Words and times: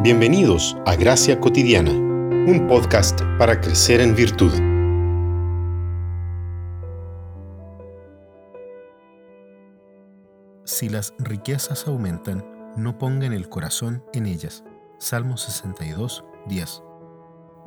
Bienvenidos 0.00 0.76
a 0.86 0.94
Gracia 0.94 1.40
Cotidiana, 1.40 1.90
un 1.90 2.68
podcast 2.68 3.20
para 3.36 3.60
crecer 3.60 4.00
en 4.00 4.14
virtud. 4.14 4.52
Si 10.62 10.88
las 10.88 11.14
riquezas 11.18 11.88
aumentan, 11.88 12.46
no 12.76 12.96
pongan 12.96 13.32
el 13.32 13.48
corazón 13.48 14.04
en 14.12 14.26
ellas. 14.26 14.62
Salmo 14.98 15.36
62, 15.36 16.24
10. 16.46 16.82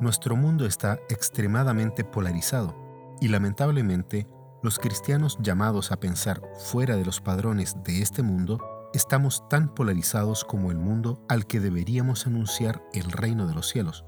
Nuestro 0.00 0.34
mundo 0.34 0.64
está 0.64 1.00
extremadamente 1.10 2.02
polarizado 2.02 2.74
y 3.20 3.28
lamentablemente 3.28 4.26
los 4.62 4.78
cristianos 4.78 5.36
llamados 5.42 5.92
a 5.92 6.00
pensar 6.00 6.40
fuera 6.56 6.96
de 6.96 7.04
los 7.04 7.20
padrones 7.20 7.76
de 7.84 8.00
este 8.00 8.22
mundo, 8.22 8.58
estamos 8.94 9.48
tan 9.48 9.74
polarizados 9.74 10.44
como 10.44 10.70
el 10.70 10.78
mundo 10.78 11.24
al 11.28 11.46
que 11.46 11.60
deberíamos 11.60 12.26
anunciar 12.26 12.82
el 12.92 13.10
reino 13.10 13.46
de 13.46 13.54
los 13.54 13.68
cielos. 13.68 14.04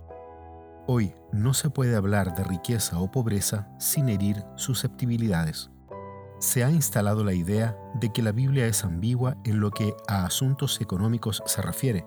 Hoy 0.86 1.14
no 1.32 1.54
se 1.54 1.70
puede 1.70 1.96
hablar 1.96 2.34
de 2.36 2.44
riqueza 2.44 2.98
o 2.98 3.10
pobreza 3.10 3.68
sin 3.78 4.08
herir 4.08 4.44
susceptibilidades. 4.56 5.70
Se 6.40 6.62
ha 6.64 6.70
instalado 6.70 7.24
la 7.24 7.32
idea 7.32 7.78
de 8.00 8.12
que 8.12 8.22
la 8.22 8.32
Biblia 8.32 8.66
es 8.66 8.84
ambigua 8.84 9.36
en 9.44 9.60
lo 9.60 9.70
que 9.70 9.94
a 10.08 10.26
asuntos 10.26 10.80
económicos 10.80 11.42
se 11.46 11.62
refiere. 11.62 12.06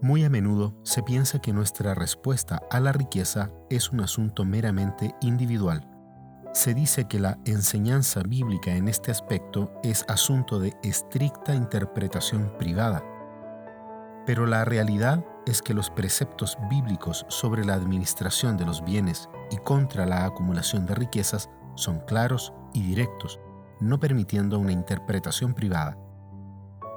Muy 0.00 0.24
a 0.24 0.30
menudo 0.30 0.76
se 0.84 1.02
piensa 1.02 1.40
que 1.40 1.52
nuestra 1.52 1.94
respuesta 1.94 2.62
a 2.70 2.78
la 2.78 2.92
riqueza 2.92 3.50
es 3.70 3.90
un 3.90 4.00
asunto 4.00 4.44
meramente 4.44 5.14
individual 5.20 5.93
se 6.54 6.72
dice 6.72 7.06
que 7.08 7.18
la 7.18 7.36
enseñanza 7.44 8.22
bíblica 8.22 8.70
en 8.70 8.86
este 8.86 9.10
aspecto 9.10 9.72
es 9.82 10.04
asunto 10.08 10.60
de 10.60 10.72
estricta 10.84 11.52
interpretación 11.52 12.54
privada. 12.58 13.02
Pero 14.24 14.46
la 14.46 14.64
realidad 14.64 15.24
es 15.46 15.60
que 15.62 15.74
los 15.74 15.90
preceptos 15.90 16.56
bíblicos 16.70 17.26
sobre 17.28 17.64
la 17.64 17.74
administración 17.74 18.56
de 18.56 18.64
los 18.64 18.84
bienes 18.84 19.28
y 19.50 19.56
contra 19.56 20.06
la 20.06 20.24
acumulación 20.24 20.86
de 20.86 20.94
riquezas 20.94 21.50
son 21.74 21.98
claros 22.06 22.52
y 22.72 22.82
directos, 22.82 23.40
no 23.80 23.98
permitiendo 23.98 24.60
una 24.60 24.72
interpretación 24.72 25.54
privada. 25.54 25.98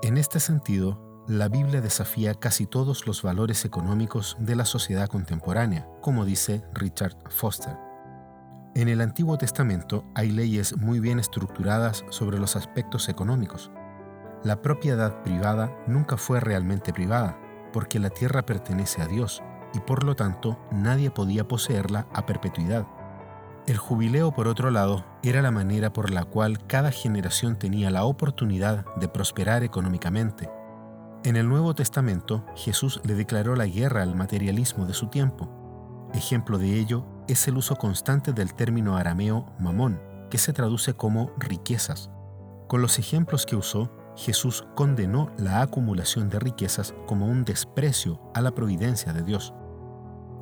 En 0.04 0.18
este 0.18 0.40
sentido, 0.40 1.26
la 1.28 1.50
Biblia 1.50 1.82
desafía 1.82 2.36
casi 2.36 2.68
todos 2.68 3.08
los 3.08 3.24
valores 3.24 3.66
económicos 3.66 4.38
de 4.40 4.56
la 4.56 4.66
sociedad 4.66 5.10
contemporánea, 5.10 5.90
como 6.02 6.26
dice 6.26 6.64
Richard 6.74 7.18
Foster. 7.32 7.87
En 8.78 8.90
el 8.90 9.02
Antiguo 9.02 9.40
Testamento 9.40 10.06
hay 10.14 10.30
leyes 10.30 10.78
muy 10.78 11.00
bien 11.00 11.18
estructuradas 11.18 12.06
sobre 12.12 12.38
los 12.38 12.56
aspectos 12.56 13.10
económicos. 13.10 13.72
La 14.44 14.62
propiedad 14.62 15.24
privada 15.24 15.76
nunca 15.88 16.16
fue 16.16 16.40
realmente 16.40 16.94
privada, 16.94 17.40
porque 17.74 17.98
la 17.98 18.12
tierra 18.12 18.46
pertenece 18.46 19.02
a 19.02 19.08
Dios 19.08 19.42
y 19.74 19.80
por 19.80 20.04
lo 20.04 20.16
tanto 20.16 20.60
nadie 20.72 21.10
podía 21.10 21.48
poseerla 21.48 22.06
a 22.14 22.28
perpetuidad. 22.28 22.86
El 23.66 23.78
jubileo, 23.78 24.32
por 24.32 24.48
otro 24.48 24.70
lado, 24.70 25.04
era 25.24 25.42
la 25.42 25.50
manera 25.50 25.92
por 25.92 26.12
la 26.12 26.26
cual 26.26 26.64
cada 26.68 26.92
generación 26.92 27.58
tenía 27.58 27.90
la 27.90 28.04
oportunidad 28.04 28.86
de 28.98 29.08
prosperar 29.08 29.64
económicamente. 29.64 30.52
En 31.24 31.36
el 31.36 31.50
Nuevo 31.50 31.74
Testamento, 31.74 32.46
Jesús 32.56 33.02
le 33.04 33.16
declaró 33.16 33.56
la 33.56 33.66
guerra 33.66 34.04
al 34.04 34.16
materialismo 34.16 34.86
de 34.86 34.94
su 34.94 35.08
tiempo. 35.08 35.50
Ejemplo 36.14 36.60
de 36.60 36.76
ello 36.76 37.17
es 37.28 37.48
el 37.48 37.58
uso 37.58 37.76
constante 37.76 38.34
del 38.34 38.54
término 38.54 38.98
arameo 38.98 39.46
mamón, 39.60 40.02
que 40.30 40.38
se 40.38 40.54
traduce 40.54 40.94
como 40.94 41.32
riquezas. 41.38 42.10
Con 42.68 42.82
los 42.82 43.00
ejemplos 43.00 43.46
que 43.46 43.56
usó, 43.56 43.92
Jesús 44.16 44.66
condenó 44.76 45.32
la 45.38 45.62
acumulación 45.62 46.30
de 46.30 46.40
riquezas 46.40 46.94
como 47.06 47.28
un 47.28 47.46
desprecio 47.46 48.20
a 48.34 48.42
la 48.42 48.52
providencia 48.52 49.14
de 49.14 49.24
Dios. 49.24 49.54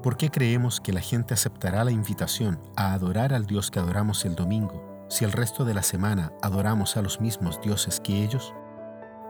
¿Por 0.02 0.17
qué 0.17 0.30
creemos 0.30 0.80
que 0.80 0.94
la 0.94 1.02
gente 1.02 1.33
aceptará 1.33 1.83
la 1.83 1.91
invitación 1.91 2.59
a 2.75 2.94
adorar 2.94 3.33
al 3.33 3.45
Dios 3.45 3.72
que 3.72 3.80
adoramos 3.80 4.23
el 4.25 4.36
domingo 4.36 5.06
si 5.09 5.25
el 5.25 5.31
resto 5.31 5.66
de 5.66 5.73
la 5.73 5.84
semana 5.84 6.31
adoramos 6.41 6.96
a 6.96 7.02
los 7.02 7.19
mismos 7.19 7.59
dioses 7.62 8.00
que 8.00 8.23
ellos? 8.23 8.53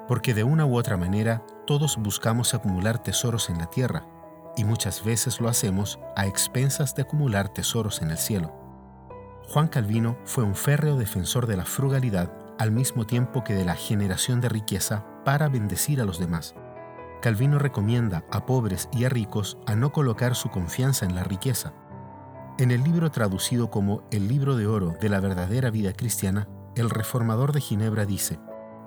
Porque 0.07 0.33
de 0.33 0.43
una 0.43 0.65
u 0.65 0.77
otra 0.77 0.95
manera 0.95 1.41
todos 1.65 1.97
buscamos 1.97 2.53
acumular 2.53 3.01
tesoros 3.01 3.49
en 3.49 3.57
la 3.57 3.65
tierra, 3.65 4.05
y 4.57 4.63
muchas 4.63 5.03
veces 5.03 5.41
lo 5.41 5.49
hacemos 5.49 5.99
a 6.15 6.25
expensas 6.25 6.95
de 6.95 7.03
acumular 7.03 7.49
tesoros 7.49 8.01
en 8.01 8.11
el 8.11 8.17
cielo. 8.17 8.53
Juan 9.49 9.67
Calvino 9.67 10.17
fue 10.25 10.43
un 10.43 10.55
férreo 10.55 10.97
defensor 10.97 11.45
de 11.47 11.57
la 11.57 11.65
frugalidad 11.65 12.31
al 12.57 12.71
mismo 12.71 13.05
tiempo 13.05 13.43
que 13.43 13.53
de 13.53 13.65
la 13.65 13.75
generación 13.75 14.41
de 14.41 14.49
riqueza 14.49 15.05
para 15.23 15.49
bendecir 15.49 16.01
a 16.01 16.05
los 16.05 16.19
demás. 16.19 16.55
Calvino 17.21 17.59
recomienda 17.59 18.23
a 18.31 18.45
pobres 18.45 18.89
y 18.91 19.05
a 19.05 19.09
ricos 19.09 19.57
a 19.65 19.75
no 19.75 19.91
colocar 19.91 20.35
su 20.35 20.49
confianza 20.49 21.05
en 21.05 21.15
la 21.15 21.23
riqueza. 21.23 21.73
En 22.57 22.71
el 22.71 22.83
libro 22.83 23.11
traducido 23.11 23.69
como 23.69 24.03
El 24.11 24.27
libro 24.27 24.55
de 24.55 24.67
oro 24.67 24.95
de 25.01 25.09
la 25.09 25.19
verdadera 25.19 25.69
vida 25.69 25.93
cristiana, 25.93 26.47
el 26.75 26.89
reformador 26.89 27.51
de 27.51 27.61
Ginebra 27.61 28.05
dice, 28.05 28.39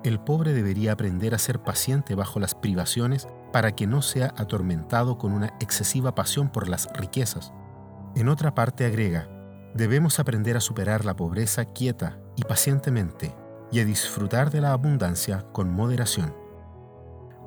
el 0.03 0.19
pobre 0.19 0.53
debería 0.53 0.93
aprender 0.93 1.35
a 1.35 1.39
ser 1.39 1.59
paciente 1.61 2.15
bajo 2.15 2.39
las 2.39 2.55
privaciones 2.55 3.27
para 3.51 3.75
que 3.75 3.87
no 3.87 4.01
sea 4.01 4.33
atormentado 4.37 5.17
con 5.17 5.33
una 5.33 5.47
excesiva 5.59 6.15
pasión 6.15 6.49
por 6.49 6.67
las 6.67 6.87
riquezas. 6.93 7.53
En 8.15 8.29
otra 8.29 8.53
parte 8.53 8.85
agrega, 8.85 9.27
debemos 9.73 10.19
aprender 10.19 10.57
a 10.57 10.61
superar 10.61 11.05
la 11.05 11.15
pobreza 11.15 11.65
quieta 11.65 12.19
y 12.35 12.43
pacientemente 12.43 13.35
y 13.71 13.79
a 13.79 13.85
disfrutar 13.85 14.51
de 14.51 14.61
la 14.61 14.73
abundancia 14.73 15.45
con 15.51 15.71
moderación. 15.71 16.33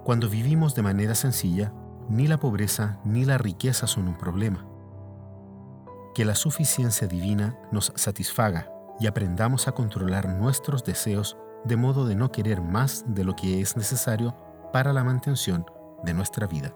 Cuando 0.04 0.28
vivimos 0.28 0.74
de 0.74 0.82
manera 0.82 1.14
sencilla, 1.14 1.72
ni 2.08 2.26
la 2.26 2.38
pobreza 2.38 2.98
ni 3.04 3.24
la 3.24 3.38
riqueza 3.38 3.86
son 3.86 4.08
un 4.08 4.18
problema. 4.18 4.66
Que 6.14 6.24
la 6.24 6.34
suficiencia 6.34 7.06
divina 7.06 7.58
nos 7.70 7.92
satisfaga 7.96 8.70
y 9.00 9.06
aprendamos 9.06 9.68
a 9.68 9.72
controlar 9.72 10.28
nuestros 10.28 10.84
deseos 10.84 11.36
de 11.64 11.76
modo 11.76 12.06
de 12.06 12.16
no 12.16 12.30
querer 12.32 12.60
más 12.60 13.04
de 13.06 13.24
lo 13.24 13.34
que 13.34 13.60
es 13.60 13.76
necesario 13.76 14.36
para 14.72 14.92
la 14.92 15.04
mantención 15.04 15.64
de 16.02 16.14
nuestra 16.14 16.46
vida. 16.46 16.74